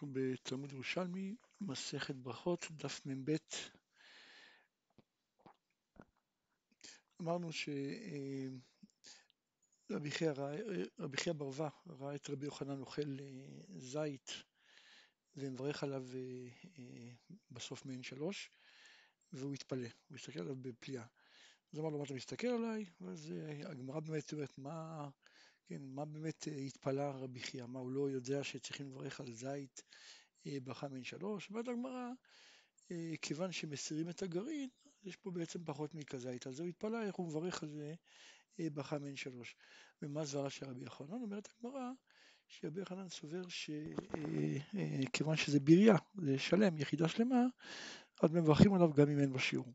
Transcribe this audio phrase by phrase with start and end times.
[0.00, 3.36] אנחנו בתלמוד ירושלמי, מסכת ברכות, דף מ"ב.
[7.20, 8.50] אמרנו שרבי
[11.16, 14.30] חייא ברווה ראה את רבי יוחנן אוכל אה, זית
[15.36, 16.48] ומברך עליו אה,
[16.78, 17.10] אה,
[17.50, 18.50] בסוף מעין שלוש,
[19.32, 21.06] והוא התפלא, הוא הסתכל עליו בפליאה.
[21.72, 22.84] אז אמר לו, מה אתה מסתכל עליי?
[23.00, 23.32] ואז
[23.64, 25.08] הגמרא באמת אומרת, מה...
[25.70, 27.66] כן, מה באמת אה, התפלא רבי חייא?
[27.66, 29.82] מה, הוא לא יודע שצריכים לברך על זית
[30.46, 30.58] אה,
[30.90, 31.50] מן שלוש?
[31.50, 32.10] אומרת הגמרא,
[32.90, 34.68] אה, כיוון שמסירים את הגרעין,
[35.02, 37.94] יש פה בעצם פחות מכזית, אז הוא התפלא איך הוא מברך על זה
[39.00, 39.56] מן שלוש.
[40.02, 41.22] ומה זרה של רבי יוחנן?
[41.22, 41.90] אומרת הגמרא,
[42.48, 47.44] שרבי יוחנן סובר שכיוון שזה בירייה, זה שלם, יחידה שלמה,
[48.22, 49.72] אז מברכים עליו גם אם אין בשיעור.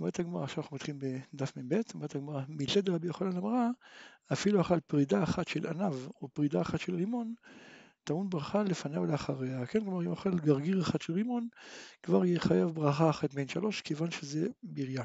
[0.00, 1.00] אומרת הגמרא, עכשיו אנחנו מתחילים
[1.32, 3.70] בדף מ"ב, אומרת הגמרא, מלשד רבי יוחנן אמרה,
[4.32, 7.34] אפילו אכל פרידה אחת של ענב או פרידה אחת של לימון,
[8.04, 9.66] טעון ברכה לפניה ולאחריה.
[9.66, 11.48] כן, כלומר, אם אוכל גרגיר אחד של לימון,
[12.02, 15.04] כבר יהיה חייב ברכה אחת בין שלוש, כיוון שזה בירייה.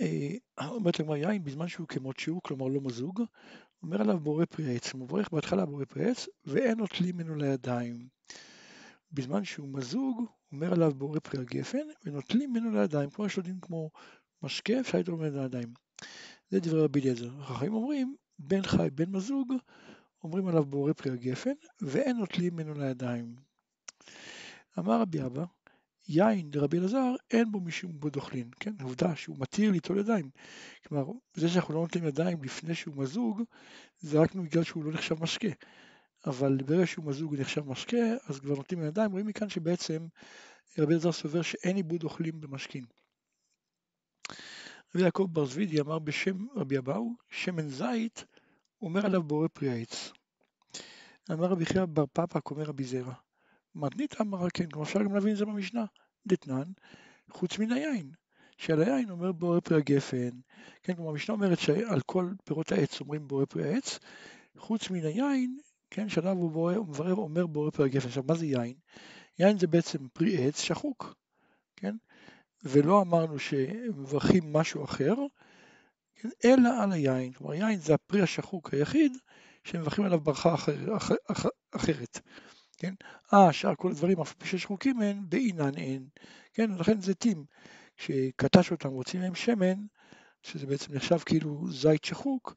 [0.00, 0.36] אה,
[0.68, 3.22] אומרת הגמרא, יין בזמן שהוא כמות שהוא, כלומר לא מזוג,
[3.82, 8.08] אומר עליו בורא פרי עץ, מברך בהתחלה בורא פרי עץ, ואין נוטלים ממנו לידיים.
[9.12, 10.24] בזמן שהוא מזוג,
[10.54, 13.90] אומר עליו בורא פרי הגפן, ונוטלים ממנו לידיים, כמו דין כמו
[14.42, 15.68] משקה, אפשר לתרום ממנו לידיים.
[16.50, 17.30] זה דברי רבי אליעזר.
[17.40, 19.52] החכמים אומרים, בן חי, בן מזוג,
[20.24, 23.34] אומרים עליו בורא פרי הגפן, ואין נוטלים ממנו לידיים.
[24.78, 25.44] אמר רבי אבא,
[26.08, 28.74] יין לרבי אלעזר אין בו משום בו דוחלין, כן?
[28.82, 30.30] עובדה שהוא מתיר ליטול ידיים.
[30.86, 33.42] כלומר, זה שאנחנו לא נוטלים ידיים לפני שהוא מזוג,
[34.00, 35.48] זה רק בגלל שהוא לא נחשב משקה.
[36.26, 40.06] אבל ברגע שהוא מזוג ונחשב משקה, אז כבר נותנים לידיים, רואים מכאן שבעצם
[40.78, 42.84] רבי אלעזר סובר שאין עיבוד אוכלים במשקין.
[44.94, 48.24] רבי יעקב בר זבידי אמר בשם רבי אבאו, שמן זית
[48.82, 50.12] אומר עליו בורא פרי העץ.
[51.32, 53.14] אמר רבי חייא בר פפק אומר רבי זרע,
[53.74, 55.84] מתנית אמרה כן, כמו אפשר גם להבין את זה במשנה,
[56.26, 56.72] דתנן,
[57.30, 58.10] חוץ מן היין,
[58.56, 60.30] שעל היין אומר בורא פרי הגפן,
[60.82, 63.98] כן, כלומר המשנה אומרת שעל כל פירות העץ אומרים בורא פרי העץ,
[64.56, 65.58] חוץ מן היין
[65.94, 68.08] כן, שעליו הוא בורא, מברר, אומר בורא פרק גפן.
[68.08, 68.74] עכשיו, מה זה יין?
[69.38, 71.14] יין זה בעצם פרי עץ שחוק,
[71.76, 71.96] כן?
[72.64, 75.14] ולא אמרנו שמברכים משהו אחר,
[76.14, 76.28] כן?
[76.44, 77.32] אלא על היין.
[77.32, 79.16] כלומר, יין זה הפרי השחוק היחיד
[79.64, 82.20] שמברכים עליו ברכה אחר, אחר, אחר, אחרת,
[82.78, 82.94] כן?
[83.34, 86.08] אה, שאר כל הדברים, אף פי ששחוקים הן, בעינן אין,
[86.52, 86.70] כן?
[86.72, 87.44] ולכן זיתים,
[87.96, 89.86] כשקטש אותם, רוצים להם שמן,
[90.42, 92.54] שזה בעצם נחשב כאילו זית שחוק,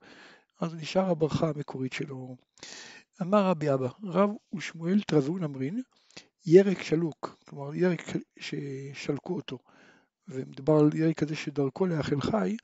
[0.59, 2.35] אז נשאר הברכה המקורית שלו.
[3.21, 5.81] אמר רבי אבא, רב ושמואל טרזון אמרין,
[6.45, 8.03] ירק שלוק, כלומר ירק
[8.39, 9.57] ששלקו אותו,
[10.27, 12.57] ומדובר על ירק כזה שדרכו לאכל חי,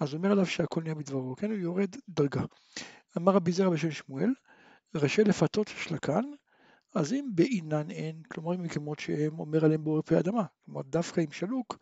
[0.00, 2.44] אז אומר עליו שהכל נהיה בדברו, כן, הוא יורד דרגה.
[3.16, 4.30] אמר רבי זרע בשם שמואל,
[4.94, 6.24] ראשי לפתות שלקן,
[6.94, 11.20] אז אם בעינן אין, כלומר אם מקומות שהם אומר עליהם בורא פי אדמה, כלומר דווקא
[11.20, 11.78] עם שלוק,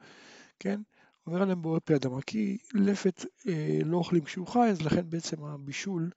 [0.58, 0.80] כן,
[1.26, 5.44] אומר עליהם בורא פי אדמה, כי לפת אה, לא אוכלים כשהוא חי, אז לכן בעצם
[5.44, 6.10] הבישול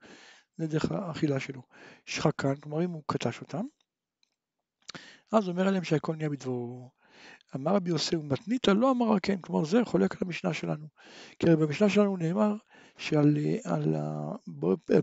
[0.58, 1.62] זה דרך האכילה שלו.
[2.06, 3.66] שחקן, כלומר אם הוא קטש אותם,
[5.32, 6.90] אז אומר עליהם שהכל נהיה בדברו.
[7.56, 10.88] אמר רבי יוסף ומתנית לא אמר כן, כלומר זה חולק על המשנה שלנו.
[11.40, 12.56] כי במשנה שלנו נאמר
[12.98, 13.96] שעל על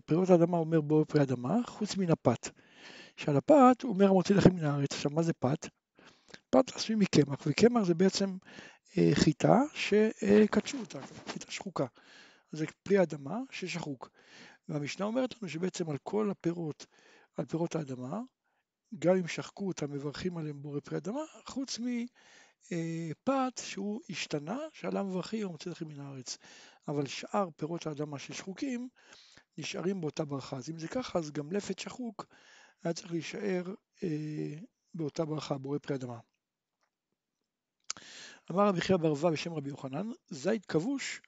[0.06, 2.50] פירות האדמה אומר בואו פרי אדמה, חוץ מן הפת.
[3.16, 4.92] שעל הפת אומר המוציא לכם מן הארץ.
[4.92, 5.68] עכשיו מה זה פת?
[6.50, 8.36] פת עשוי מקמח, וקמח זה בעצם
[8.98, 11.86] אה, חיטה שקדשו אותה, חיטה שחוקה.
[12.52, 14.10] זה פרי אדמה ששחוק.
[14.70, 16.86] והמשנה אומרת לנו שבעצם על כל הפירות,
[17.36, 18.20] על פירות האדמה,
[18.98, 25.46] גם אם שחקו אותם, מברכים עליהם בורא פרי אדמה, חוץ מפת שהוא השתנה, שעליו מברכים
[25.46, 26.38] ומוצא לכם מן הארץ.
[26.88, 28.88] אבל שאר פירות האדמה ששחוקים,
[29.58, 30.56] נשארים באותה ברכה.
[30.56, 32.26] אז אם זה ככה, אז גם לפת שחוק
[32.84, 34.58] היה צריך להישאר אה,
[34.94, 36.18] באותה ברכה, בורא פרי אדמה.
[38.50, 41.20] אמר רבי חייא ברווה בשם רבי יוחנן, זית כבוש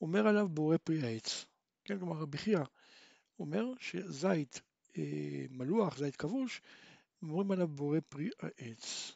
[0.00, 1.46] אומר עליו בורא פרי העץ.
[1.84, 2.60] כן, כלומר רבי חייא
[3.40, 4.60] אומר שזית
[4.98, 6.62] אה, מלוח, זית כבוש,
[7.22, 9.12] אומרים עליו בורא פרי העץ.